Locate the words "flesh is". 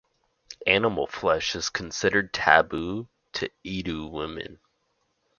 1.05-1.69